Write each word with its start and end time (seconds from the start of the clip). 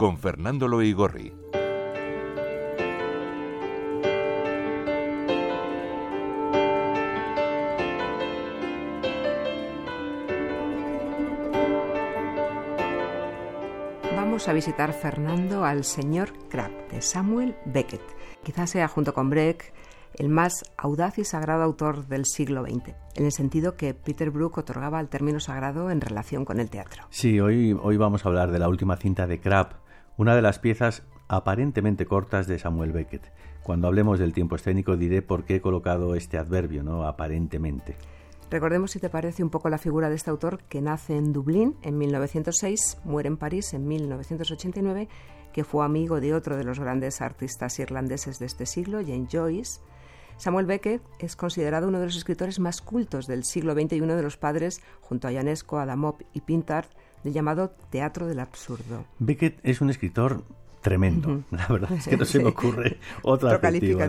con 0.00 0.16
Fernando 0.16 0.66
Loigorri. 0.66 1.30
Vamos 14.16 14.48
a 14.48 14.54
visitar 14.54 14.94
Fernando 14.94 15.66
al 15.66 15.84
señor 15.84 16.32
Crab 16.48 16.70
de 16.88 17.02
Samuel 17.02 17.54
Beckett. 17.66 18.00
Quizás 18.42 18.70
sea 18.70 18.88
junto 18.88 19.12
con 19.12 19.28
Breck 19.28 19.74
el 20.14 20.30
más 20.30 20.64
audaz 20.78 21.18
y 21.18 21.24
sagrado 21.24 21.62
autor 21.62 22.06
del 22.06 22.24
siglo 22.24 22.62
XX, 22.64 22.94
en 23.16 23.26
el 23.26 23.32
sentido 23.32 23.76
que 23.76 23.92
Peter 23.92 24.30
Brook 24.30 24.56
otorgaba 24.56 24.98
al 24.98 25.10
término 25.10 25.40
sagrado 25.40 25.90
en 25.90 26.00
relación 26.00 26.46
con 26.46 26.58
el 26.58 26.70
teatro. 26.70 27.04
Sí, 27.10 27.38
hoy, 27.38 27.78
hoy 27.82 27.98
vamos 27.98 28.24
a 28.24 28.30
hablar 28.30 28.50
de 28.50 28.58
la 28.58 28.70
última 28.70 28.96
cinta 28.96 29.26
de 29.26 29.40
Crab, 29.40 29.89
una 30.16 30.34
de 30.34 30.42
las 30.42 30.58
piezas 30.58 31.02
aparentemente 31.28 32.06
cortas 32.06 32.46
de 32.46 32.58
Samuel 32.58 32.92
Beckett. 32.92 33.32
Cuando 33.62 33.88
hablemos 33.88 34.18
del 34.18 34.32
tiempo 34.32 34.56
escénico 34.56 34.96
diré 34.96 35.22
por 35.22 35.44
qué 35.44 35.56
he 35.56 35.60
colocado 35.60 36.14
este 36.14 36.38
adverbio, 36.38 36.82
¿no? 36.82 37.06
Aparentemente. 37.06 37.96
Recordemos, 38.50 38.90
si 38.90 38.98
te 38.98 39.10
parece, 39.10 39.44
un 39.44 39.50
poco 39.50 39.68
la 39.68 39.78
figura 39.78 40.08
de 40.08 40.16
este 40.16 40.30
autor 40.30 40.64
que 40.64 40.80
nace 40.80 41.16
en 41.16 41.32
Dublín 41.32 41.76
en 41.82 41.98
1906, 41.98 42.98
muere 43.04 43.28
en 43.28 43.36
París 43.36 43.72
en 43.74 43.86
1989, 43.86 45.08
que 45.52 45.62
fue 45.62 45.84
amigo 45.84 46.20
de 46.20 46.34
otro 46.34 46.56
de 46.56 46.64
los 46.64 46.80
grandes 46.80 47.20
artistas 47.20 47.78
irlandeses 47.78 48.40
de 48.40 48.46
este 48.46 48.66
siglo, 48.66 49.00
James 49.06 49.28
Joyce, 49.30 49.80
Samuel 50.40 50.64
Beckett 50.64 51.02
es 51.18 51.36
considerado 51.36 51.86
uno 51.86 52.00
de 52.00 52.06
los 52.06 52.16
escritores 52.16 52.60
más 52.60 52.80
cultos 52.80 53.26
del 53.26 53.44
siglo 53.44 53.74
XX 53.74 53.92
y 53.92 54.00
uno 54.00 54.16
de 54.16 54.22
los 54.22 54.38
padres, 54.38 54.80
junto 55.02 55.28
a 55.28 55.32
Ionesco, 55.32 55.78
Adamov 55.78 56.16
y 56.32 56.40
Pintard, 56.40 56.86
del 57.24 57.32
llamado 57.32 57.70
teatro 57.90 58.26
del 58.26 58.40
absurdo. 58.40 59.04
Beckett 59.18 59.58
es 59.62 59.80
un 59.80 59.90
escritor 59.90 60.44
tremendo. 60.80 61.42
La 61.50 61.66
verdad 61.68 61.92
es 61.92 62.06
que 62.06 62.16
no 62.16 62.24
se 62.24 62.38
me 62.38 62.48
ocurre 62.48 62.98
otro 63.22 63.50
adjetivo, 63.50 64.00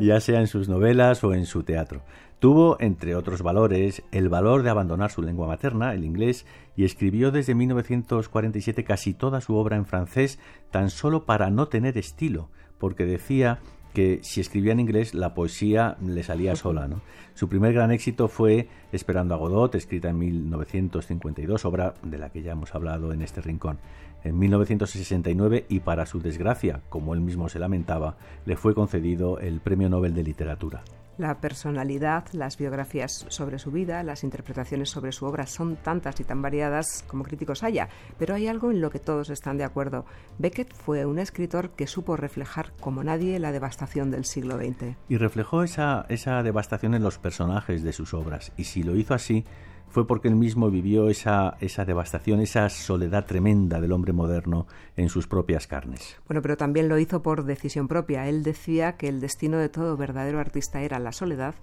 ya 0.00 0.20
sea 0.20 0.40
en 0.40 0.46
sus 0.46 0.68
novelas 0.68 1.22
o 1.24 1.34
en 1.34 1.46
su 1.46 1.62
teatro. 1.62 2.02
Tuvo, 2.38 2.76
entre 2.80 3.14
otros 3.14 3.42
valores, 3.42 4.02
el 4.10 4.28
valor 4.28 4.64
de 4.64 4.70
abandonar 4.70 5.12
su 5.12 5.22
lengua 5.22 5.46
materna, 5.46 5.94
el 5.94 6.02
inglés, 6.02 6.44
y 6.74 6.84
escribió 6.84 7.30
desde 7.30 7.54
1947 7.54 8.82
casi 8.82 9.14
toda 9.14 9.40
su 9.40 9.54
obra 9.54 9.76
en 9.76 9.86
francés, 9.86 10.40
tan 10.72 10.90
solo 10.90 11.24
para 11.24 11.50
no 11.50 11.68
tener 11.68 11.96
estilo, 11.98 12.48
porque 12.78 13.04
decía 13.04 13.60
que 13.92 14.20
si 14.22 14.40
escribía 14.40 14.72
en 14.72 14.80
inglés 14.80 15.14
la 15.14 15.34
poesía 15.34 15.96
le 16.04 16.22
salía 16.22 16.56
sola. 16.56 16.88
¿no? 16.88 17.00
Su 17.34 17.48
primer 17.48 17.72
gran 17.72 17.90
éxito 17.90 18.28
fue 18.28 18.68
Esperando 18.92 19.34
a 19.34 19.38
Godot, 19.38 19.74
escrita 19.74 20.10
en 20.10 20.18
1952, 20.18 21.64
obra 21.64 21.94
de 22.02 22.18
la 22.18 22.30
que 22.30 22.42
ya 22.42 22.52
hemos 22.52 22.74
hablado 22.74 23.12
en 23.12 23.22
este 23.22 23.40
rincón. 23.40 23.78
En 24.24 24.38
1969, 24.38 25.66
y 25.68 25.80
para 25.80 26.06
su 26.06 26.20
desgracia, 26.20 26.82
como 26.88 27.14
él 27.14 27.20
mismo 27.20 27.48
se 27.48 27.58
lamentaba, 27.58 28.16
le 28.44 28.56
fue 28.56 28.74
concedido 28.74 29.38
el 29.38 29.60
Premio 29.60 29.88
Nobel 29.88 30.14
de 30.14 30.22
Literatura. 30.22 30.84
La 31.18 31.40
personalidad, 31.40 32.24
las 32.32 32.56
biografías 32.56 33.26
sobre 33.28 33.58
su 33.58 33.70
vida, 33.70 34.02
las 34.02 34.24
interpretaciones 34.24 34.88
sobre 34.88 35.12
su 35.12 35.26
obra 35.26 35.46
son 35.46 35.76
tantas 35.76 36.18
y 36.20 36.24
tan 36.24 36.40
variadas 36.40 37.04
como 37.06 37.22
críticos 37.22 37.62
haya, 37.62 37.88
pero 38.18 38.34
hay 38.34 38.48
algo 38.48 38.70
en 38.70 38.80
lo 38.80 38.90
que 38.90 38.98
todos 38.98 39.28
están 39.28 39.58
de 39.58 39.64
acuerdo. 39.64 40.06
Beckett 40.38 40.74
fue 40.74 41.04
un 41.04 41.18
escritor 41.18 41.70
que 41.70 41.86
supo 41.86 42.16
reflejar 42.16 42.72
como 42.80 43.04
nadie 43.04 43.38
la 43.38 43.52
devastación 43.52 44.10
del 44.10 44.24
siglo 44.24 44.56
XX. 44.56 44.96
Y 45.10 45.18
reflejó 45.18 45.62
esa, 45.62 46.06
esa 46.08 46.42
devastación 46.42 46.94
en 46.94 47.02
los 47.02 47.18
personajes 47.18 47.82
de 47.82 47.92
sus 47.92 48.14
obras, 48.14 48.52
y 48.56 48.64
si 48.64 48.82
lo 48.82 48.96
hizo 48.96 49.12
así, 49.12 49.44
fue 49.92 50.06
porque 50.06 50.28
él 50.28 50.36
mismo 50.36 50.70
vivió 50.70 51.08
esa, 51.08 51.56
esa 51.60 51.84
devastación, 51.84 52.40
esa 52.40 52.68
soledad 52.70 53.26
tremenda 53.26 53.80
del 53.80 53.92
hombre 53.92 54.14
moderno 54.14 54.66
en 54.96 55.10
sus 55.10 55.26
propias 55.26 55.66
carnes. 55.66 56.16
Bueno, 56.26 56.40
pero 56.40 56.56
también 56.56 56.88
lo 56.88 56.98
hizo 56.98 57.22
por 57.22 57.44
decisión 57.44 57.88
propia. 57.88 58.26
Él 58.26 58.42
decía 58.42 58.96
que 58.96 59.08
el 59.08 59.20
destino 59.20 59.58
de 59.58 59.68
todo 59.68 59.96
verdadero 59.98 60.40
artista 60.40 60.80
era 60.80 60.98
la 60.98 61.12
soledad 61.12 61.54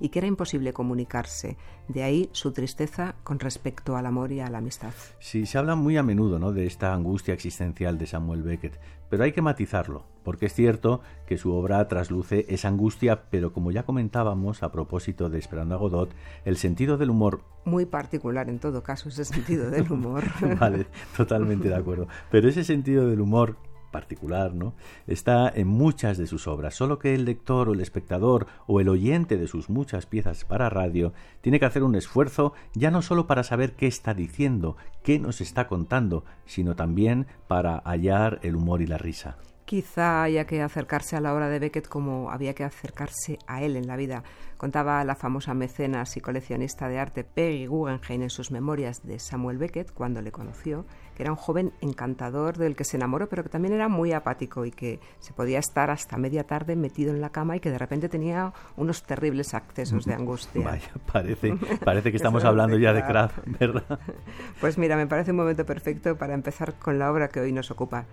y 0.00 0.08
que 0.08 0.20
era 0.20 0.28
imposible 0.28 0.72
comunicarse. 0.72 1.56
De 1.88 2.02
ahí 2.02 2.28
su 2.32 2.52
tristeza 2.52 3.16
con 3.24 3.38
respecto 3.38 3.96
al 3.96 4.06
amor 4.06 4.32
y 4.32 4.40
a 4.40 4.50
la 4.50 4.58
amistad. 4.58 4.92
Sí, 5.18 5.46
se 5.46 5.58
habla 5.58 5.74
muy 5.74 5.96
a 5.96 6.02
menudo 6.02 6.38
¿no? 6.38 6.52
de 6.52 6.66
esta 6.66 6.92
angustia 6.94 7.34
existencial 7.34 7.98
de 7.98 8.06
Samuel 8.06 8.42
Beckett, 8.42 8.78
pero 9.08 9.24
hay 9.24 9.32
que 9.32 9.42
matizarlo, 9.42 10.04
porque 10.22 10.46
es 10.46 10.54
cierto 10.54 11.00
que 11.26 11.38
su 11.38 11.52
obra 11.54 11.86
trasluce 11.88 12.44
esa 12.48 12.68
angustia, 12.68 13.30
pero 13.30 13.52
como 13.52 13.70
ya 13.70 13.84
comentábamos 13.84 14.62
a 14.62 14.70
propósito 14.70 15.30
de 15.30 15.38
Esperando 15.38 15.74
a 15.74 15.78
Godot, 15.78 16.14
el 16.44 16.56
sentido 16.56 16.98
del 16.98 17.10
humor... 17.10 17.42
Muy 17.64 17.86
particular 17.86 18.48
en 18.48 18.58
todo 18.58 18.82
caso 18.82 19.08
ese 19.08 19.24
sentido 19.24 19.70
del 19.70 19.90
humor. 19.90 20.24
vale, 20.60 20.86
totalmente 21.16 21.68
de 21.68 21.74
acuerdo. 21.74 22.08
Pero 22.30 22.48
ese 22.48 22.64
sentido 22.64 23.06
del 23.08 23.20
humor 23.20 23.56
particular, 23.90 24.54
¿no? 24.54 24.74
Está 25.06 25.48
en 25.48 25.68
muchas 25.68 26.18
de 26.18 26.26
sus 26.26 26.46
obras, 26.46 26.74
solo 26.74 26.98
que 26.98 27.14
el 27.14 27.24
lector 27.24 27.68
o 27.68 27.72
el 27.72 27.80
espectador 27.80 28.46
o 28.66 28.80
el 28.80 28.88
oyente 28.88 29.36
de 29.36 29.48
sus 29.48 29.70
muchas 29.70 30.06
piezas 30.06 30.44
para 30.44 30.70
radio 30.70 31.12
tiene 31.40 31.58
que 31.58 31.66
hacer 31.66 31.82
un 31.82 31.94
esfuerzo 31.94 32.52
ya 32.74 32.90
no 32.90 33.02
solo 33.02 33.26
para 33.26 33.42
saber 33.42 33.74
qué 33.74 33.86
está 33.86 34.14
diciendo, 34.14 34.76
qué 35.02 35.18
nos 35.18 35.40
está 35.40 35.66
contando, 35.66 36.24
sino 36.46 36.76
también 36.76 37.26
para 37.46 37.78
hallar 37.84 38.40
el 38.42 38.56
humor 38.56 38.82
y 38.82 38.86
la 38.86 38.98
risa. 38.98 39.36
Quizá 39.68 40.22
haya 40.22 40.46
que 40.46 40.62
acercarse 40.62 41.14
a 41.14 41.20
la 41.20 41.34
obra 41.34 41.50
de 41.50 41.58
Beckett 41.58 41.88
como 41.88 42.30
había 42.30 42.54
que 42.54 42.64
acercarse 42.64 43.38
a 43.46 43.60
él 43.62 43.76
en 43.76 43.86
la 43.86 43.96
vida. 43.96 44.22
Contaba 44.56 45.04
la 45.04 45.14
famosa 45.14 45.52
mecenas 45.52 46.16
y 46.16 46.22
coleccionista 46.22 46.88
de 46.88 46.98
arte 46.98 47.22
Peggy 47.22 47.66
Guggenheim 47.66 48.22
en 48.22 48.30
sus 48.30 48.50
memorias 48.50 49.06
de 49.06 49.18
Samuel 49.18 49.58
Beckett 49.58 49.92
cuando 49.92 50.22
le 50.22 50.32
conoció, 50.32 50.86
que 51.18 51.24
era 51.24 51.32
un 51.32 51.36
joven 51.36 51.72
encantador 51.80 52.58
del 52.58 52.76
que 52.76 52.84
se 52.84 52.96
enamoró, 52.96 53.28
pero 53.28 53.42
que 53.42 53.48
también 53.48 53.74
era 53.74 53.88
muy 53.88 54.12
apático 54.12 54.64
y 54.64 54.70
que 54.70 55.00
se 55.18 55.32
podía 55.32 55.58
estar 55.58 55.90
hasta 55.90 56.16
media 56.16 56.44
tarde 56.44 56.76
metido 56.76 57.12
en 57.12 57.20
la 57.20 57.30
cama 57.30 57.56
y 57.56 57.60
que 57.60 57.72
de 57.72 57.78
repente 57.78 58.08
tenía 58.08 58.52
unos 58.76 59.02
terribles 59.02 59.52
accesos 59.52 60.04
de 60.04 60.14
angustia. 60.14 60.62
Vaya, 60.64 60.92
parece, 61.12 61.56
parece 61.84 62.12
que 62.12 62.18
estamos 62.18 62.44
hablando 62.44 62.78
ya 62.78 62.92
de 62.92 63.02
Kraft, 63.02 63.36
¿verdad? 63.58 63.98
Pues 64.60 64.78
mira, 64.78 64.96
me 64.96 65.08
parece 65.08 65.32
un 65.32 65.38
momento 65.38 65.66
perfecto 65.66 66.16
para 66.16 66.34
empezar 66.34 66.74
con 66.78 67.00
la 67.00 67.10
obra 67.10 67.28
que 67.28 67.40
hoy 67.40 67.50
nos 67.50 67.72
ocupa. 67.72 68.06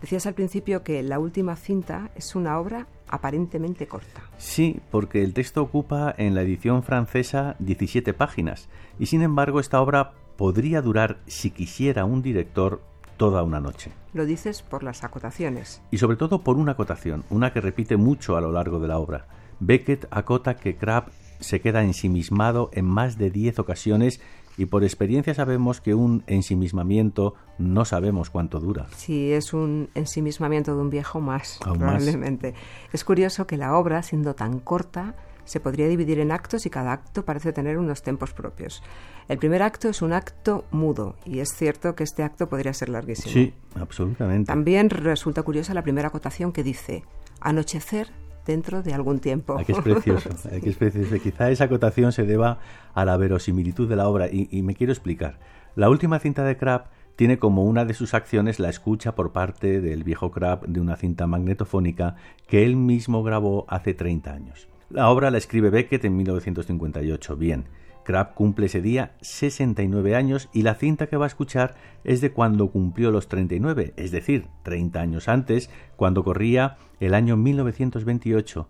Decías 0.00 0.26
al 0.26 0.34
principio 0.34 0.82
que 0.82 1.02
la 1.04 1.20
última 1.20 1.54
cinta 1.54 2.10
es 2.16 2.34
una 2.34 2.58
obra 2.58 2.88
aparentemente 3.06 3.86
corta. 3.86 4.22
Sí, 4.36 4.80
porque 4.90 5.22
el 5.22 5.32
texto 5.32 5.62
ocupa 5.62 6.12
en 6.18 6.34
la 6.34 6.42
edición 6.42 6.82
francesa 6.82 7.54
17 7.60 8.14
páginas 8.14 8.68
y 8.98 9.06
sin 9.06 9.22
embargo 9.22 9.60
esta 9.60 9.80
obra 9.80 10.12
podría 10.38 10.80
durar, 10.82 11.18
si 11.26 11.50
quisiera 11.50 12.04
un 12.04 12.22
director, 12.22 12.80
toda 13.16 13.42
una 13.42 13.60
noche. 13.60 13.90
Lo 14.14 14.24
dices 14.24 14.62
por 14.62 14.84
las 14.84 15.02
acotaciones. 15.02 15.82
Y 15.90 15.98
sobre 15.98 16.16
todo 16.16 16.44
por 16.44 16.56
una 16.56 16.72
acotación, 16.72 17.24
una 17.28 17.52
que 17.52 17.60
repite 17.60 17.96
mucho 17.96 18.36
a 18.36 18.40
lo 18.40 18.52
largo 18.52 18.78
de 18.78 18.86
la 18.86 18.98
obra. 18.98 19.26
Beckett 19.58 20.06
acota 20.12 20.56
que 20.56 20.76
Crabbe 20.76 21.10
se 21.40 21.60
queda 21.60 21.82
ensimismado 21.82 22.70
en 22.72 22.84
más 22.84 23.18
de 23.18 23.30
10 23.30 23.58
ocasiones 23.58 24.20
y 24.56 24.66
por 24.66 24.84
experiencia 24.84 25.34
sabemos 25.34 25.80
que 25.80 25.94
un 25.94 26.22
ensimismamiento 26.28 27.34
no 27.58 27.84
sabemos 27.84 28.30
cuánto 28.30 28.60
dura. 28.60 28.86
Sí, 28.96 29.32
es 29.32 29.52
un 29.52 29.90
ensimismamiento 29.96 30.76
de 30.76 30.82
un 30.82 30.90
viejo 30.90 31.20
más, 31.20 31.58
probablemente. 31.60 32.54
Es 32.92 33.02
curioso 33.02 33.48
que 33.48 33.56
la 33.56 33.76
obra, 33.76 34.04
siendo 34.04 34.34
tan 34.34 34.60
corta, 34.60 35.16
se 35.48 35.60
podría 35.60 35.88
dividir 35.88 36.20
en 36.20 36.30
actos 36.30 36.66
y 36.66 36.70
cada 36.70 36.92
acto 36.92 37.24
parece 37.24 37.54
tener 37.54 37.78
unos 37.78 38.02
tempos 38.02 38.34
propios. 38.34 38.82
El 39.28 39.38
primer 39.38 39.62
acto 39.62 39.88
es 39.88 40.02
un 40.02 40.12
acto 40.12 40.66
mudo 40.70 41.16
y 41.24 41.40
es 41.40 41.54
cierto 41.54 41.94
que 41.94 42.04
este 42.04 42.22
acto 42.22 42.48
podría 42.48 42.74
ser 42.74 42.90
larguísimo. 42.90 43.32
Sí, 43.32 43.54
absolutamente. 43.74 44.46
También 44.46 44.90
resulta 44.90 45.42
curiosa 45.42 45.72
la 45.72 45.82
primera 45.82 46.08
acotación 46.08 46.52
que 46.52 46.62
dice 46.62 47.02
anochecer 47.40 48.08
dentro 48.46 48.82
de 48.82 48.92
algún 48.92 49.20
tiempo. 49.20 49.58
Aquí 49.58 49.72
es 49.72 49.78
precioso, 49.78 50.28
aquí 50.54 50.68
es 50.68 50.76
precioso. 50.76 51.18
Quizá 51.22 51.50
esa 51.50 51.64
acotación 51.64 52.12
se 52.12 52.24
deba 52.24 52.58
a 52.92 53.04
la 53.06 53.16
verosimilitud 53.16 53.88
de 53.88 53.96
la 53.96 54.06
obra 54.06 54.28
y, 54.30 54.62
me 54.62 54.74
quiero 54.74 54.92
explicar. 54.92 55.38
La 55.76 55.88
última 55.88 56.18
cinta 56.18 56.44
de 56.44 56.58
Crab 56.58 56.90
tiene 57.16 57.38
como 57.38 57.64
una 57.64 57.86
de 57.86 57.94
sus 57.94 58.12
acciones 58.12 58.58
la 58.58 58.68
escucha 58.68 59.14
por 59.14 59.32
parte 59.32 59.80
del 59.80 60.04
viejo 60.04 60.30
Crab 60.30 60.66
de 60.66 60.80
una 60.80 60.96
cinta 60.96 61.26
magnetofónica 61.26 62.16
que 62.46 62.64
él 62.64 62.76
mismo 62.76 63.22
grabó 63.22 63.64
hace 63.68 63.94
30 63.94 64.32
años. 64.32 64.68
La 64.90 65.10
obra 65.10 65.30
la 65.30 65.36
escribe 65.36 65.68
Beckett 65.68 66.06
en 66.06 66.16
1958. 66.16 67.36
Bien, 67.36 67.66
Crab 68.04 68.32
cumple 68.32 68.66
ese 68.66 68.80
día 68.80 69.12
69 69.20 70.16
años 70.16 70.48
y 70.54 70.62
la 70.62 70.76
cinta 70.76 71.08
que 71.08 71.18
va 71.18 71.26
a 71.26 71.28
escuchar 71.28 71.74
es 72.04 72.22
de 72.22 72.32
cuando 72.32 72.70
cumplió 72.70 73.10
los 73.10 73.28
39, 73.28 73.92
es 73.98 74.10
decir, 74.12 74.46
30 74.62 74.98
años 74.98 75.28
antes, 75.28 75.68
cuando 75.96 76.24
corría 76.24 76.78
el 77.00 77.12
año 77.12 77.36
1928. 77.36 78.66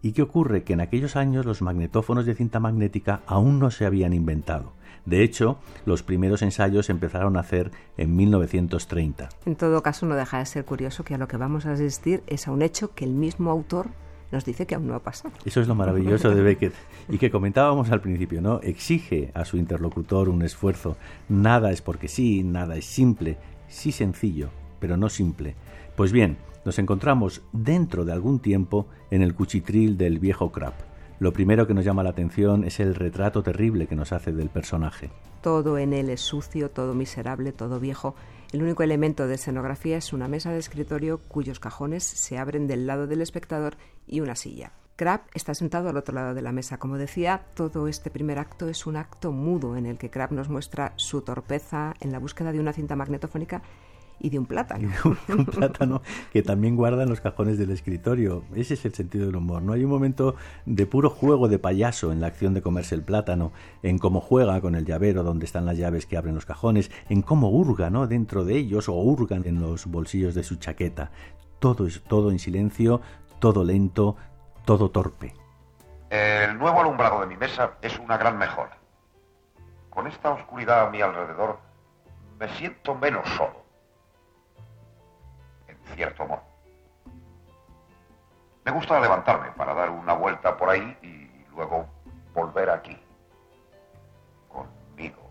¿Y 0.00 0.12
qué 0.12 0.22
ocurre? 0.22 0.62
Que 0.62 0.74
en 0.74 0.80
aquellos 0.80 1.16
años 1.16 1.44
los 1.44 1.60
magnetófonos 1.60 2.24
de 2.24 2.36
cinta 2.36 2.60
magnética 2.60 3.22
aún 3.26 3.58
no 3.58 3.72
se 3.72 3.84
habían 3.84 4.12
inventado. 4.12 4.74
De 5.06 5.24
hecho, 5.24 5.58
los 5.86 6.04
primeros 6.04 6.42
ensayos 6.42 6.88
empezaron 6.88 7.36
a 7.36 7.40
hacer 7.40 7.72
en 7.96 8.14
1930. 8.14 9.28
En 9.44 9.56
todo 9.56 9.82
caso, 9.82 10.06
no 10.06 10.14
deja 10.14 10.38
de 10.38 10.46
ser 10.46 10.64
curioso 10.64 11.02
que 11.02 11.14
a 11.14 11.18
lo 11.18 11.26
que 11.26 11.36
vamos 11.36 11.66
a 11.66 11.72
asistir 11.72 12.22
es 12.28 12.46
a 12.46 12.52
un 12.52 12.62
hecho 12.62 12.94
que 12.94 13.04
el 13.04 13.14
mismo 13.14 13.50
autor 13.50 13.88
nos 14.30 14.44
dice 14.44 14.66
que 14.66 14.74
aún 14.74 14.86
no 14.86 14.94
ha 14.94 15.02
pasado. 15.02 15.34
Eso 15.44 15.60
es 15.60 15.68
lo 15.68 15.74
maravilloso 15.74 16.34
de 16.34 16.42
Beckett 16.42 16.74
y 17.08 17.18
que 17.18 17.30
comentábamos 17.30 17.90
al 17.90 18.00
principio, 18.00 18.40
¿no? 18.40 18.60
Exige 18.60 19.30
a 19.34 19.44
su 19.44 19.56
interlocutor 19.56 20.28
un 20.28 20.42
esfuerzo. 20.42 20.96
Nada 21.28 21.70
es 21.70 21.82
porque 21.82 22.08
sí, 22.08 22.42
nada 22.44 22.76
es 22.76 22.84
simple, 22.84 23.38
sí 23.68 23.92
sencillo, 23.92 24.50
pero 24.80 24.96
no 24.96 25.08
simple. 25.08 25.54
Pues 25.96 26.12
bien, 26.12 26.36
nos 26.64 26.78
encontramos 26.78 27.42
dentro 27.52 28.04
de 28.04 28.12
algún 28.12 28.40
tiempo 28.40 28.86
en 29.10 29.22
el 29.22 29.34
cuchitril 29.34 29.96
del 29.96 30.18
viejo 30.18 30.52
Crap. 30.52 30.74
Lo 31.20 31.32
primero 31.32 31.66
que 31.66 31.74
nos 31.74 31.84
llama 31.84 32.04
la 32.04 32.10
atención 32.10 32.64
es 32.64 32.78
el 32.78 32.94
retrato 32.94 33.42
terrible 33.42 33.86
que 33.86 33.96
nos 33.96 34.12
hace 34.12 34.32
del 34.32 34.50
personaje. 34.50 35.10
Todo 35.42 35.78
en 35.78 35.92
él 35.92 36.10
es 36.10 36.20
sucio, 36.20 36.70
todo 36.70 36.94
miserable, 36.94 37.52
todo 37.52 37.80
viejo. 37.80 38.14
El 38.50 38.62
único 38.62 38.82
elemento 38.82 39.26
de 39.26 39.34
escenografía 39.34 39.98
es 39.98 40.14
una 40.14 40.26
mesa 40.26 40.50
de 40.50 40.58
escritorio 40.58 41.18
cuyos 41.18 41.60
cajones 41.60 42.02
se 42.02 42.38
abren 42.38 42.66
del 42.66 42.86
lado 42.86 43.06
del 43.06 43.20
espectador 43.20 43.76
y 44.06 44.20
una 44.20 44.36
silla. 44.36 44.72
Crab 44.96 45.20
está 45.34 45.54
sentado 45.54 45.90
al 45.90 45.98
otro 45.98 46.14
lado 46.14 46.34
de 46.34 46.40
la 46.40 46.50
mesa. 46.50 46.78
Como 46.78 46.96
decía, 46.96 47.44
todo 47.54 47.88
este 47.88 48.10
primer 48.10 48.38
acto 48.38 48.68
es 48.68 48.86
un 48.86 48.96
acto 48.96 49.32
mudo 49.32 49.76
en 49.76 49.84
el 49.84 49.98
que 49.98 50.10
Crab 50.10 50.32
nos 50.32 50.48
muestra 50.48 50.94
su 50.96 51.20
torpeza 51.20 51.94
en 52.00 52.10
la 52.10 52.18
búsqueda 52.18 52.50
de 52.50 52.58
una 52.58 52.72
cinta 52.72 52.96
magnetofónica 52.96 53.62
y 54.20 54.30
de 54.30 54.38
un 54.38 54.46
plátano. 54.46 54.90
un 55.28 55.46
plátano 55.46 56.02
que 56.32 56.42
también 56.42 56.76
guarda 56.76 57.02
en 57.02 57.08
los 57.08 57.20
cajones 57.20 57.58
del 57.58 57.70
escritorio. 57.70 58.44
Ese 58.54 58.74
es 58.74 58.84
el 58.84 58.94
sentido 58.94 59.26
del 59.26 59.36
humor. 59.36 59.62
No 59.62 59.72
hay 59.72 59.84
un 59.84 59.90
momento 59.90 60.36
de 60.66 60.86
puro 60.86 61.10
juego 61.10 61.48
de 61.48 61.58
payaso 61.58 62.12
en 62.12 62.20
la 62.20 62.28
acción 62.28 62.54
de 62.54 62.62
comerse 62.62 62.94
el 62.94 63.02
plátano, 63.02 63.52
en 63.82 63.98
cómo 63.98 64.20
juega 64.20 64.60
con 64.60 64.74
el 64.74 64.84
llavero 64.84 65.22
donde 65.22 65.46
están 65.46 65.66
las 65.66 65.76
llaves 65.76 66.06
que 66.06 66.16
abren 66.16 66.34
los 66.34 66.46
cajones, 66.46 66.90
en 67.08 67.22
cómo 67.22 67.50
hurga 67.50 67.90
¿no? 67.90 68.06
dentro 68.06 68.44
de 68.44 68.56
ellos 68.56 68.88
o 68.88 68.94
hurgan 68.94 69.46
en 69.46 69.60
los 69.60 69.86
bolsillos 69.86 70.34
de 70.34 70.42
su 70.42 70.56
chaqueta. 70.56 71.10
Todo 71.58 71.86
es 71.86 72.02
todo 72.04 72.30
en 72.30 72.38
silencio, 72.38 73.00
todo 73.40 73.64
lento, 73.64 74.16
todo 74.64 74.90
torpe. 74.90 75.34
El 76.10 76.56
nuevo 76.56 76.80
alumbrado 76.80 77.20
de 77.20 77.26
mi 77.26 77.36
mesa 77.36 77.72
es 77.82 77.98
una 77.98 78.16
gran 78.16 78.38
mejora. 78.38 78.78
Con 79.90 80.06
esta 80.06 80.30
oscuridad 80.30 80.86
a 80.86 80.90
mi 80.90 81.02
alrededor, 81.02 81.58
me 82.38 82.48
siento 82.50 82.94
menos 82.94 83.28
solo. 83.36 83.67
Cierto 85.94 86.26
modo. 86.26 86.42
Me 88.64 88.72
gusta 88.72 89.00
levantarme 89.00 89.50
para 89.52 89.74
dar 89.74 89.90
una 89.90 90.12
vuelta 90.12 90.56
por 90.56 90.68
ahí 90.68 90.96
y 91.02 91.28
luego 91.54 91.86
volver 92.34 92.70
aquí. 92.70 92.96
Conmigo. 94.48 95.30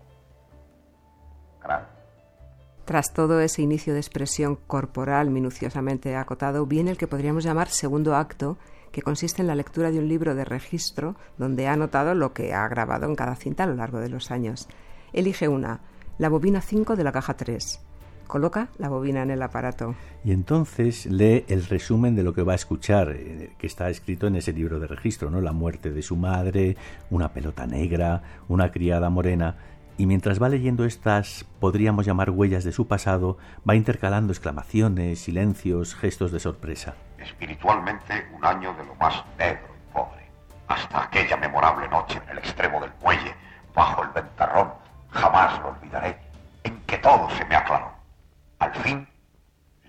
Tras 2.84 3.12
todo 3.12 3.40
ese 3.40 3.62
inicio 3.62 3.92
de 3.92 4.00
expresión 4.00 4.56
corporal 4.56 5.30
minuciosamente 5.30 6.16
acotado, 6.16 6.66
viene 6.66 6.90
el 6.90 6.96
que 6.96 7.06
podríamos 7.06 7.44
llamar 7.44 7.68
segundo 7.68 8.16
acto, 8.16 8.56
que 8.92 9.02
consiste 9.02 9.42
en 9.42 9.46
la 9.46 9.54
lectura 9.54 9.90
de 9.90 9.98
un 9.98 10.08
libro 10.08 10.34
de 10.34 10.44
registro 10.44 11.14
donde 11.36 11.68
ha 11.68 11.74
anotado 11.74 12.14
lo 12.14 12.32
que 12.32 12.54
ha 12.54 12.66
grabado 12.66 13.06
en 13.06 13.14
cada 13.14 13.36
cinta 13.36 13.64
a 13.64 13.66
lo 13.66 13.74
largo 13.74 13.98
de 14.00 14.08
los 14.08 14.30
años. 14.30 14.68
Elige 15.12 15.48
una, 15.48 15.80
la 16.16 16.28
bobina 16.28 16.60
5 16.60 16.96
de 16.96 17.04
la 17.04 17.12
caja 17.12 17.36
3. 17.36 17.87
Coloca 18.28 18.68
la 18.78 18.88
bobina 18.88 19.22
en 19.22 19.32
el 19.32 19.42
aparato. 19.42 19.96
Y 20.22 20.30
entonces 20.30 21.06
lee 21.06 21.44
el 21.48 21.66
resumen 21.66 22.14
de 22.14 22.22
lo 22.22 22.32
que 22.32 22.42
va 22.42 22.52
a 22.52 22.56
escuchar, 22.56 23.10
eh, 23.10 23.50
que 23.58 23.66
está 23.66 23.90
escrito 23.90 24.28
en 24.28 24.36
ese 24.36 24.52
libro 24.52 24.78
de 24.78 24.86
registro, 24.86 25.30
¿no? 25.30 25.40
La 25.40 25.52
muerte 25.52 25.90
de 25.90 26.02
su 26.02 26.14
madre, 26.14 26.76
una 27.10 27.32
pelota 27.32 27.66
negra, 27.66 28.22
una 28.46 28.70
criada 28.70 29.10
morena. 29.10 29.56
Y 29.96 30.06
mientras 30.06 30.40
va 30.40 30.48
leyendo 30.48 30.84
estas, 30.84 31.44
podríamos 31.58 32.06
llamar 32.06 32.30
huellas 32.30 32.62
de 32.62 32.70
su 32.70 32.86
pasado, 32.86 33.36
va 33.68 33.74
intercalando 33.74 34.32
exclamaciones, 34.32 35.18
silencios, 35.18 35.96
gestos 35.96 36.30
de 36.30 36.38
sorpresa 36.38 36.94
espiritualmente 37.18 38.26
un 38.32 38.44
año 38.44 38.72
de 38.74 38.84
lo 38.84 38.94
más 38.96 39.24
negro 39.38 39.68
y 39.74 39.92
pobre. 39.92 40.30
Hasta 40.68 41.04
aquella 41.04 41.36
memorable 41.36 41.88
noche 41.88 42.20
en 42.24 42.30
el 42.30 42.38
extremo 42.38 42.80
del 42.80 42.92
muelle, 43.02 43.34
bajo 43.74 44.02
el 44.02 44.10
ventarrón, 44.10 44.72
jamás 45.10 45.58
lo 45.60 45.68
olvidaré, 45.68 46.18
en 46.64 46.80
que 46.82 46.98
todo 46.98 47.28
se 47.30 47.44
me 47.46 47.56
aclaró. 47.56 47.97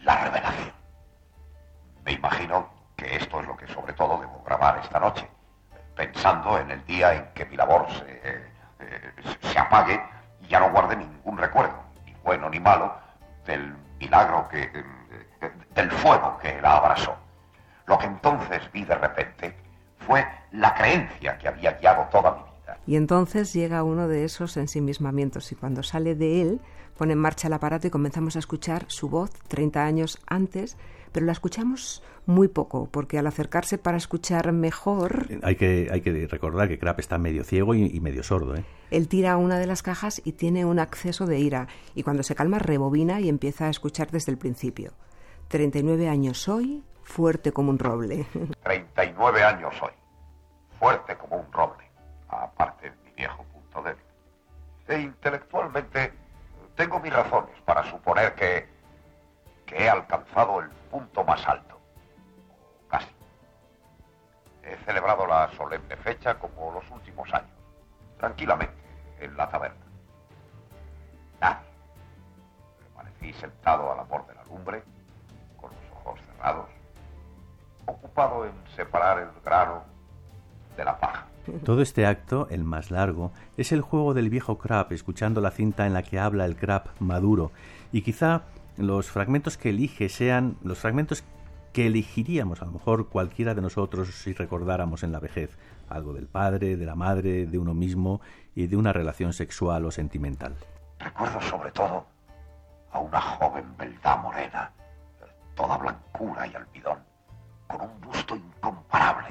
La 0.03 0.23
revelación. 0.23 0.73
Me 2.03 2.13
imagino 2.13 2.69
que 2.95 3.15
esto 3.15 3.39
es 3.39 3.47
lo 3.47 3.55
que 3.55 3.67
sobre 3.67 3.93
todo 3.93 4.19
debo 4.19 4.43
grabar 4.43 4.79
esta 4.83 4.99
noche, 4.99 5.29
pensando 5.95 6.57
en 6.57 6.71
el 6.71 6.85
día 6.85 7.13
en 7.13 7.25
que 7.33 7.45
mi 7.45 7.55
labor 7.55 7.87
se, 7.91 8.21
eh, 8.23 9.13
se 9.41 9.59
apague 9.59 10.01
y 10.41 10.47
ya 10.47 10.59
no 10.59 10.71
guarde 10.71 10.95
ningún 10.95 11.37
recuerdo, 11.37 11.75
ni 12.05 12.13
bueno 12.23 12.49
ni 12.49 12.59
malo, 12.59 12.93
del 13.45 13.73
milagro 13.99 14.47
que... 14.49 14.63
Eh, 14.63 15.51
del 15.73 15.91
fuego 15.91 16.37
que 16.39 16.61
la 16.61 16.75
abrazó. 16.75 17.15
Lo 17.85 17.97
que 17.97 18.05
entonces 18.05 18.69
vi 18.71 18.83
de 18.83 18.95
repente 18.95 19.55
fue 19.99 20.27
la 20.51 20.73
creencia 20.73 21.37
que 21.37 21.47
había 21.47 21.71
guiado 21.73 22.03
toda 22.11 22.31
mi 22.31 22.43
vida. 22.43 22.48
Y 22.89 22.95
entonces 22.95 23.53
llega 23.53 23.83
uno 23.83 24.07
de 24.07 24.23
esos 24.23 24.57
ensimismamientos 24.57 25.51
y 25.51 25.55
cuando 25.55 25.83
sale 25.83 26.15
de 26.15 26.41
él 26.41 26.59
pone 26.97 27.13
en 27.13 27.19
marcha 27.19 27.45
el 27.45 27.53
aparato 27.53 27.85
y 27.85 27.91
comenzamos 27.91 28.35
a 28.35 28.39
escuchar 28.39 28.85
su 28.87 29.09
voz 29.09 29.29
30 29.47 29.85
años 29.85 30.17
antes, 30.25 30.75
pero 31.11 31.27
la 31.27 31.33
escuchamos 31.33 32.01
muy 32.25 32.47
poco, 32.47 32.89
porque 32.89 33.19
al 33.19 33.27
acercarse 33.27 33.77
para 33.77 33.97
escuchar 33.97 34.53
mejor... 34.53 35.27
Hay 35.43 35.55
que, 35.55 35.87
hay 35.91 36.01
que 36.01 36.25
recordar 36.25 36.67
que 36.67 36.79
Crap 36.79 36.99
está 36.99 37.19
medio 37.19 37.43
ciego 37.43 37.75
y, 37.75 37.99
medio 37.99 38.23
sordo. 38.23 38.55
¿eh? 38.55 38.65
Él 38.89 39.07
tira 39.07 39.37
una 39.37 39.59
de 39.59 39.67
las 39.67 39.83
cajas 39.83 40.19
y 40.25 40.31
tiene 40.31 40.65
un 40.65 40.79
acceso 40.79 41.27
de 41.27 41.37
ira, 41.37 41.67
y 41.93 42.01
cuando 42.01 42.23
se 42.23 42.33
calma 42.33 42.57
rebobina 42.57 43.21
y 43.21 43.29
empieza 43.29 43.67
a 43.67 43.69
escuchar 43.69 44.09
desde 44.09 44.31
el 44.31 44.39
principio. 44.39 44.93
39 45.49 46.09
años 46.09 46.41
soy, 46.41 46.81
fuerte 47.03 47.51
como 47.51 47.69
un 47.69 47.77
roble. 47.77 48.25
39 48.63 49.43
años 49.43 49.75
soy, 49.79 49.91
fuerte 50.79 51.15
como 51.17 51.37
un 51.37 51.53
roble, 51.53 51.78
E 54.89 54.99
intelectualmente 55.01 56.11
tengo 56.75 56.99
mis 56.99 57.13
razones 57.13 57.55
para 57.61 57.83
suponer 57.91 58.33
que, 58.33 58.67
que 59.67 59.83
he 59.83 59.87
alcanzado 59.87 60.61
el 60.61 60.69
punto 60.89 61.23
más 61.23 61.47
alto. 61.47 61.79
Casi. 62.89 63.07
He 64.63 64.75
celebrado 64.85 65.27
la 65.27 65.47
solemne 65.55 65.95
fecha 65.97 66.39
como 66.39 66.71
los 66.71 66.89
últimos 66.89 67.31
años, 67.31 67.51
tranquilamente, 68.17 68.81
en 69.19 69.37
la 69.37 69.47
taberna. 69.47 69.85
Nadie. 71.39 71.67
Permanecí 72.79 73.33
sentado 73.33 73.91
al 73.91 73.99
amor 73.99 74.25
de 74.25 74.33
la 74.33 74.43
lumbre, 74.45 74.83
con 75.61 75.69
los 75.69 75.99
ojos 75.99 76.19
cerrados, 76.25 76.67
ocupado 77.85 78.43
en 78.43 78.53
separar 78.75 79.19
el 79.19 79.29
grano 79.45 79.83
de 80.75 80.83
la 80.83 80.97
paja. 80.97 81.28
Todo 81.63 81.81
este 81.81 82.05
acto, 82.05 82.47
el 82.49 82.63
más 82.63 82.91
largo, 82.91 83.31
es 83.57 83.71
el 83.71 83.81
juego 83.81 84.13
del 84.13 84.29
viejo 84.29 84.57
Crab, 84.57 84.91
escuchando 84.91 85.41
la 85.41 85.51
cinta 85.51 85.87
en 85.87 85.93
la 85.93 86.03
que 86.03 86.19
habla 86.19 86.45
el 86.45 86.55
Crab 86.55 86.89
maduro. 86.99 87.51
Y 87.91 88.01
quizá 88.01 88.43
los 88.77 89.09
fragmentos 89.09 89.57
que 89.57 89.69
elige 89.69 90.09
sean 90.09 90.55
los 90.63 90.79
fragmentos 90.79 91.23
que 91.73 91.87
elegiríamos 91.87 92.61
a 92.61 92.65
lo 92.65 92.71
mejor 92.71 93.09
cualquiera 93.09 93.53
de 93.53 93.61
nosotros 93.61 94.09
si 94.15 94.33
recordáramos 94.33 95.03
en 95.03 95.11
la 95.11 95.19
vejez 95.19 95.57
algo 95.87 96.13
del 96.13 96.27
padre, 96.27 96.77
de 96.77 96.85
la 96.85 96.95
madre, 96.95 97.45
de 97.45 97.57
uno 97.57 97.73
mismo 97.73 98.21
y 98.55 98.67
de 98.67 98.77
una 98.77 98.93
relación 98.93 99.33
sexual 99.33 99.85
o 99.85 99.91
sentimental. 99.91 100.55
Recuerdo 100.99 101.41
sobre 101.41 101.71
todo 101.71 102.05
a 102.91 102.99
una 102.99 103.21
joven 103.21 103.65
beldad 103.77 104.21
morena, 104.21 104.71
toda 105.55 105.77
blancura 105.77 106.47
y 106.47 106.55
almidón, 106.55 106.99
con 107.67 107.81
un 107.81 108.01
busto 108.01 108.35
incomparable, 108.35 109.29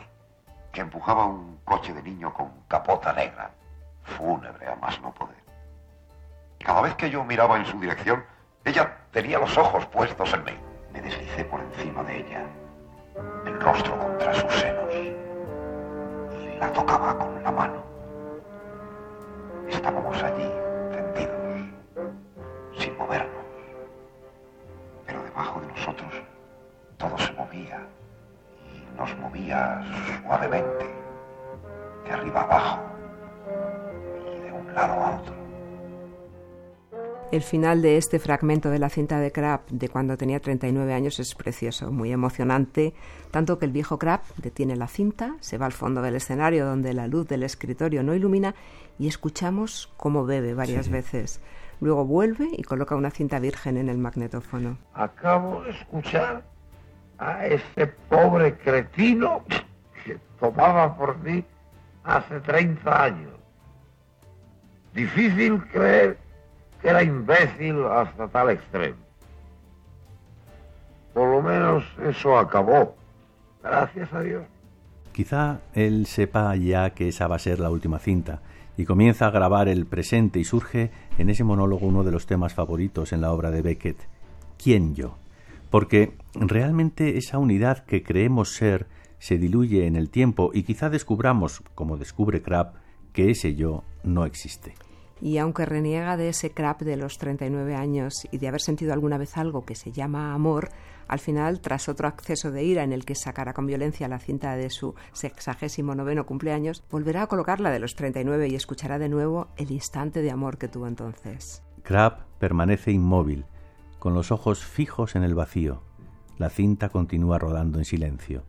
que 0.72 0.80
empujaba 0.80 1.26
un 1.26 1.57
coche 1.68 1.92
de 1.92 2.02
niño 2.02 2.32
con 2.32 2.50
capota 2.66 3.12
negra, 3.12 3.50
fúnebre 4.02 4.66
a 4.66 4.76
más 4.76 5.00
no 5.02 5.12
poder. 5.12 5.36
Cada 6.64 6.80
vez 6.80 6.94
que 6.94 7.10
yo 7.10 7.22
miraba 7.24 7.58
en 7.58 7.66
su 7.66 7.78
dirección, 7.78 8.24
ella 8.64 8.96
tenía 9.12 9.38
los 9.38 9.56
ojos 9.58 9.84
puestos 9.86 10.32
en 10.32 10.44
mí. 10.44 10.58
Me 10.92 11.02
deslicé 11.02 11.44
por 11.44 11.60
encima 11.60 12.02
de 12.04 12.20
ella, 12.20 12.42
el 13.44 13.60
rostro 13.60 13.98
contra 13.98 14.32
sus 14.32 14.52
senos, 14.54 14.94
y 14.94 16.58
la 16.58 16.72
tocaba 16.72 17.18
con 17.18 17.42
la 17.42 17.52
mano. 17.52 17.82
Estábamos 19.68 20.22
allí, 20.22 20.50
El 37.30 37.42
final 37.42 37.82
de 37.82 37.98
este 37.98 38.18
fragmento 38.18 38.70
de 38.70 38.78
la 38.78 38.88
cinta 38.88 39.20
de 39.20 39.30
Crab 39.30 39.60
de 39.68 39.90
cuando 39.90 40.16
tenía 40.16 40.40
39 40.40 40.94
años 40.94 41.20
es 41.20 41.34
precioso, 41.34 41.92
muy 41.92 42.10
emocionante, 42.10 42.94
tanto 43.30 43.58
que 43.58 43.66
el 43.66 43.70
viejo 43.70 43.98
Crab 43.98 44.22
detiene 44.38 44.76
la 44.76 44.88
cinta, 44.88 45.36
se 45.40 45.58
va 45.58 45.66
al 45.66 45.72
fondo 45.72 46.00
del 46.00 46.16
escenario 46.16 46.64
donde 46.64 46.94
la 46.94 47.06
luz 47.06 47.28
del 47.28 47.42
escritorio 47.42 48.02
no 48.02 48.14
ilumina 48.14 48.54
y 48.98 49.08
escuchamos 49.08 49.92
cómo 49.98 50.24
bebe 50.24 50.54
varias 50.54 50.88
veces. 50.88 51.42
Luego 51.80 52.06
vuelve 52.06 52.48
y 52.50 52.62
coloca 52.62 52.96
una 52.96 53.10
cinta 53.10 53.38
virgen 53.40 53.76
en 53.76 53.90
el 53.90 53.98
magnetófono. 53.98 54.78
Acabo 54.94 55.64
de 55.64 55.72
escuchar 55.72 56.42
a 57.18 57.46
ese 57.46 57.88
pobre 58.08 58.56
cretino 58.56 59.44
que 60.02 60.18
tomaba 60.40 60.96
por 60.96 61.18
mí 61.18 61.44
hace 62.04 62.40
30 62.40 63.04
años. 63.04 63.32
Difícil 64.94 65.62
creer 65.66 66.27
que 66.80 66.88
era 66.88 67.02
imbécil 67.02 67.84
hasta 67.84 68.28
tal 68.28 68.50
extremo. 68.50 68.96
eso 72.08 72.38
acabó. 72.38 72.94
Gracias 73.62 74.12
a 74.12 74.20
Dios. 74.20 74.44
Quizá 75.12 75.60
él 75.74 76.06
sepa 76.06 76.54
ya 76.54 76.90
que 76.90 77.08
esa 77.08 77.26
va 77.26 77.36
a 77.36 77.40
ser 77.40 77.58
la 77.58 77.70
última 77.70 77.98
cinta 77.98 78.40
y 78.76 78.84
comienza 78.84 79.26
a 79.26 79.30
grabar 79.30 79.68
el 79.68 79.86
presente 79.86 80.38
y 80.38 80.44
surge 80.44 80.92
en 81.18 81.28
ese 81.28 81.42
monólogo 81.42 81.86
uno 81.86 82.04
de 82.04 82.12
los 82.12 82.26
temas 82.26 82.54
favoritos 82.54 83.12
en 83.12 83.20
la 83.20 83.32
obra 83.32 83.50
de 83.50 83.60
Beckett, 83.60 83.98
¿quién 84.56 84.94
yo? 84.94 85.16
Porque 85.70 86.14
realmente 86.34 87.18
esa 87.18 87.38
unidad 87.38 87.84
que 87.84 88.04
creemos 88.04 88.54
ser 88.54 88.86
se 89.18 89.36
diluye 89.36 89.86
en 89.88 89.96
el 89.96 90.10
tiempo 90.10 90.52
y 90.54 90.62
quizá 90.62 90.88
descubramos, 90.88 91.62
como 91.74 91.96
descubre 91.96 92.40
Krapp, 92.40 92.76
que 93.12 93.30
ese 93.30 93.56
yo 93.56 93.82
no 94.04 94.24
existe. 94.24 94.74
Y 95.20 95.38
aunque 95.38 95.66
reniega 95.66 96.16
de 96.16 96.28
ese 96.28 96.50
crap 96.50 96.82
de 96.82 96.96
los 96.96 97.18
39 97.18 97.74
años 97.74 98.26
y 98.30 98.38
de 98.38 98.48
haber 98.48 98.60
sentido 98.60 98.92
alguna 98.92 99.18
vez 99.18 99.36
algo 99.36 99.64
que 99.64 99.74
se 99.74 99.92
llama 99.92 100.32
amor, 100.32 100.70
al 101.08 101.18
final, 101.18 101.60
tras 101.60 101.88
otro 101.88 102.06
acceso 102.06 102.50
de 102.50 102.64
ira 102.64 102.84
en 102.84 102.92
el 102.92 103.06
que 103.06 103.14
sacará 103.14 103.54
con 103.54 103.66
violencia 103.66 104.08
la 104.08 104.18
cinta 104.18 104.54
de 104.56 104.68
su 104.68 104.94
sexagésimo 105.12 105.94
noveno 105.94 106.26
cumpleaños, 106.26 106.84
volverá 106.90 107.22
a 107.22 107.26
colocarla 107.26 107.70
de 107.70 107.78
los 107.78 107.94
39 107.94 108.48
y 108.48 108.54
escuchará 108.54 108.98
de 108.98 109.08
nuevo 109.08 109.48
el 109.56 109.70
instante 109.70 110.20
de 110.20 110.30
amor 110.30 110.58
que 110.58 110.68
tuvo 110.68 110.86
entonces. 110.86 111.62
Crab 111.82 112.26
permanece 112.38 112.92
inmóvil, 112.92 113.46
con 113.98 114.12
los 114.12 114.30
ojos 114.30 114.64
fijos 114.64 115.16
en 115.16 115.24
el 115.24 115.34
vacío. 115.34 115.82
La 116.36 116.50
cinta 116.50 116.90
continúa 116.90 117.38
rodando 117.38 117.78
en 117.78 117.86
silencio. 117.86 118.44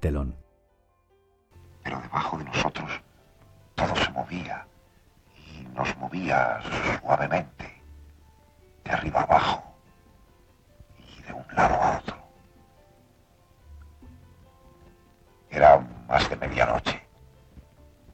Telón. 0.00 0.36
Pero 1.84 2.00
debajo 2.00 2.36
de 2.38 2.44
nosotros 2.44 2.90
suavemente, 7.00 7.82
de 8.84 8.90
arriba 8.90 9.22
abajo 9.22 9.62
y 10.98 11.22
de 11.22 11.32
un 11.32 11.44
lado 11.54 11.74
a 11.74 11.98
otro. 11.98 12.16
Era 15.50 15.78
más 16.08 16.28
de 16.28 16.36
medianoche. 16.36 17.06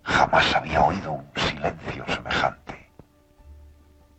Jamás 0.03 0.55
había 0.55 0.83
oído 0.83 1.12
un 1.12 1.31
silencio 1.37 2.05
semejante, 2.07 2.91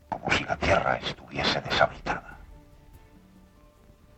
como 0.09 0.31
si 0.31 0.43
la 0.43 0.55
tierra 0.57 0.97
estuviese 0.97 1.61
deshabitada. 1.61 2.37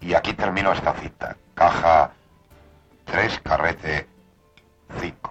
Y 0.02 0.14
aquí 0.14 0.34
terminó 0.34 0.74
esta 0.74 0.94
cita. 0.94 1.36
Caja 1.56 2.12
3, 3.06 3.40
carrete 3.40 4.08
5. 5.00 5.23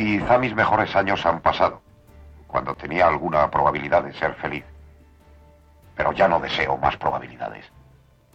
Quizá 0.00 0.38
mis 0.38 0.54
mejores 0.54 0.96
años 0.96 1.26
han 1.26 1.42
pasado, 1.42 1.82
cuando 2.46 2.74
tenía 2.74 3.06
alguna 3.06 3.50
probabilidad 3.50 4.02
de 4.02 4.14
ser 4.14 4.34
feliz. 4.36 4.64
Pero 5.94 6.14
ya 6.14 6.26
no 6.26 6.40
deseo 6.40 6.78
más 6.78 6.96
probabilidades. 6.96 7.66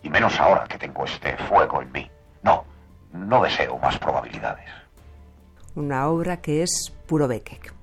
Y 0.04 0.10
menos 0.12 0.40
ahora 0.40 0.66
que 0.66 0.78
tengo 0.78 1.06
este 1.06 1.36
fuego 1.50 1.82
en 1.82 1.92
mí. 1.92 2.12
No, 2.44 2.66
no 3.14 3.42
deseo 3.42 3.80
más 3.80 3.98
probabilidades. 3.98 4.70
Una 5.74 6.08
obra 6.08 6.38
que 6.38 6.62
es 6.62 6.94
puro 7.08 7.28
Beckett, 7.28 7.74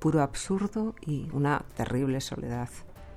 puro 0.00 0.20
absurdo 0.20 0.96
y 1.00 1.30
una 1.32 1.62
terrible 1.76 2.20
soledad. 2.20 2.68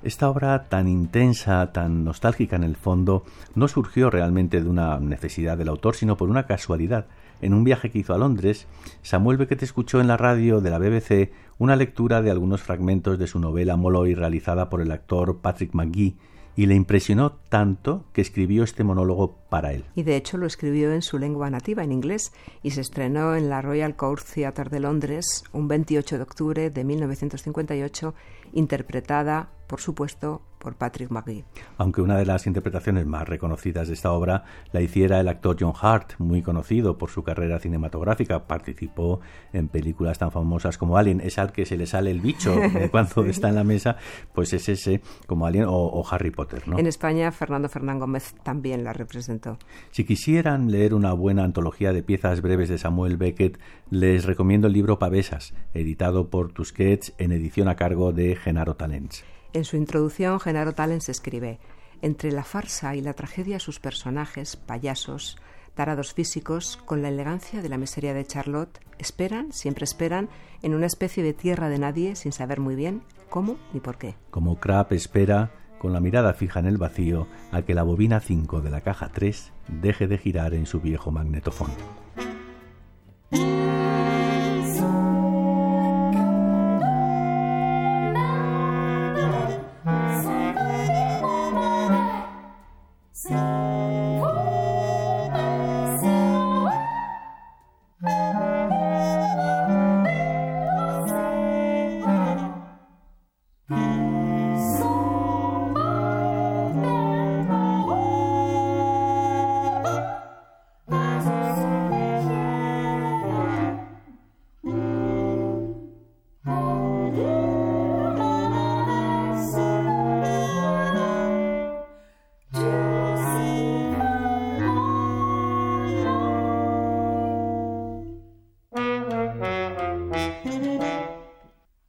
Esta 0.03 0.29
obra 0.29 0.69
tan 0.69 0.87
intensa, 0.87 1.71
tan 1.71 2.03
nostálgica 2.03 2.57
en 2.57 2.63
el 2.63 2.75
fondo, 2.75 3.23
no 3.55 3.67
surgió 3.67 4.11
realmente 4.11 4.61
de 4.61 4.69
una 4.69 4.99
necesidad 4.99 5.57
del 5.57 5.69
autor, 5.69 5.95
sino 5.95 6.15
por 6.15 6.29
una 6.29 6.45
casualidad. 6.45 7.07
En 7.41 7.53
un 7.53 7.63
viaje 7.63 7.89
que 7.89 7.99
hizo 7.99 8.13
a 8.13 8.17
Londres, 8.17 8.67
Samuel 9.01 9.37
Beckett 9.37 9.63
escuchó 9.63 9.99
en 9.99 10.07
la 10.07 10.17
radio 10.17 10.61
de 10.61 10.69
la 10.69 10.77
BBC 10.77 11.31
una 11.57 11.75
lectura 11.75 12.21
de 12.21 12.31
algunos 12.31 12.61
fragmentos 12.61 13.17
de 13.17 13.27
su 13.27 13.39
novela 13.39 13.75
Molloy 13.75 14.13
realizada 14.13 14.69
por 14.69 14.79
el 14.81 14.91
actor 14.91 15.39
Patrick 15.41 15.73
McGee, 15.73 16.15
y 16.55 16.65
le 16.67 16.75
impresionó 16.75 17.33
tanto 17.49 18.05
que 18.13 18.21
escribió 18.21 18.63
este 18.63 18.83
monólogo 18.83 19.40
para 19.51 19.73
él. 19.73 19.83
Y 19.95 20.03
de 20.03 20.15
hecho 20.15 20.37
lo 20.37 20.47
escribió 20.47 20.93
en 20.93 21.01
su 21.01 21.19
lengua 21.19 21.49
nativa, 21.49 21.83
en 21.83 21.91
inglés, 21.91 22.31
y 22.63 22.71
se 22.71 22.79
estrenó 22.79 23.35
en 23.35 23.49
la 23.49 23.61
Royal 23.61 23.97
Court 23.97 24.25
Theatre 24.25 24.69
de 24.69 24.79
Londres 24.79 25.43
un 25.51 25.67
28 25.67 26.15
de 26.15 26.23
octubre 26.23 26.69
de 26.69 26.83
1958, 26.85 28.15
interpretada, 28.53 29.49
por 29.67 29.81
supuesto, 29.81 30.41
por 30.61 30.75
Patrick 30.75 31.09
McGee. 31.09 31.43
Aunque 31.77 32.01
una 32.01 32.17
de 32.17 32.25
las 32.25 32.45
interpretaciones 32.45 33.05
más 33.05 33.27
reconocidas 33.27 33.87
de 33.87 33.95
esta 33.95 34.11
obra 34.11 34.43
la 34.71 34.81
hiciera 34.81 35.19
el 35.19 35.27
actor 35.27 35.57
John 35.59 35.73
Hart, 35.81 36.13
muy 36.19 36.41
conocido 36.41 36.97
por 36.97 37.09
su 37.09 37.23
carrera 37.23 37.59
cinematográfica, 37.59 38.45
participó 38.45 39.19
en 39.51 39.67
películas 39.67 40.19
tan 40.19 40.31
famosas 40.31 40.77
como 40.77 40.97
Alien, 40.97 41.19
es 41.21 41.39
al 41.39 41.51
que 41.51 41.65
se 41.65 41.77
le 41.77 41.87
sale 41.87 42.11
el 42.11 42.21
bicho 42.21 42.55
cuando 42.91 43.25
está 43.25 43.49
en 43.49 43.55
la 43.55 43.63
mesa, 43.63 43.97
pues 44.33 44.53
es 44.53 44.69
ese 44.69 45.01
como 45.25 45.47
Alien 45.47 45.65
o, 45.67 46.03
Harry 46.11 46.31
Potter. 46.31 46.67
¿no? 46.67 46.77
En 46.77 46.87
España, 46.87 47.31
Fernando 47.31 47.67
Fernán 47.67 47.99
Gómez 47.99 48.35
también 48.43 48.83
la 48.83 48.93
representó. 48.93 49.40
Si 49.91 50.03
quisieran 50.03 50.71
leer 50.71 50.93
una 50.93 51.13
buena 51.13 51.43
antología 51.43 51.93
de 51.93 52.03
piezas 52.03 52.41
breves 52.41 52.69
de 52.69 52.77
Samuel 52.77 53.17
Beckett, 53.17 53.59
les 53.89 54.25
recomiendo 54.25 54.67
el 54.67 54.73
libro 54.73 54.99
Pavesas, 54.99 55.53
editado 55.73 56.29
por 56.29 56.51
Tusquets 56.51 57.13
en 57.17 57.31
edición 57.31 57.67
a 57.67 57.75
cargo 57.75 58.11
de 58.13 58.35
Genaro 58.35 58.75
Talents. 58.75 59.23
En 59.53 59.65
su 59.65 59.77
introducción, 59.77 60.39
Genaro 60.39 60.73
Talens 60.73 61.09
escribe: 61.09 61.59
Entre 62.01 62.31
la 62.31 62.43
farsa 62.43 62.95
y 62.95 63.01
la 63.01 63.13
tragedia, 63.13 63.59
sus 63.59 63.79
personajes, 63.79 64.55
payasos, 64.55 65.37
tarados 65.73 66.13
físicos, 66.13 66.77
con 66.85 67.01
la 67.01 67.09
elegancia 67.09 67.61
de 67.61 67.69
la 67.69 67.77
miseria 67.77 68.13
de 68.13 68.25
Charlotte, 68.25 68.79
esperan, 68.97 69.51
siempre 69.51 69.83
esperan, 69.83 70.29
en 70.61 70.75
una 70.75 70.85
especie 70.85 71.23
de 71.23 71.33
tierra 71.33 71.69
de 71.69 71.79
nadie, 71.79 72.15
sin 72.15 72.31
saber 72.31 72.59
muy 72.59 72.75
bien 72.75 73.01
cómo 73.29 73.57
ni 73.73 73.79
por 73.79 73.97
qué. 73.97 74.15
Como 74.29 74.59
Krapp 74.59 74.91
espera, 74.91 75.51
con 75.81 75.93
la 75.93 75.99
mirada 75.99 76.33
fija 76.33 76.59
en 76.59 76.67
el 76.67 76.77
vacío, 76.77 77.25
a 77.51 77.63
que 77.63 77.73
la 77.73 77.81
bobina 77.81 78.19
5 78.19 78.61
de 78.61 78.69
la 78.69 78.81
caja 78.81 79.09
3 79.11 79.51
deje 79.81 80.07
de 80.07 80.19
girar 80.19 80.53
en 80.53 80.67
su 80.67 80.79
viejo 80.79 81.09
magnetofón. 81.09 81.71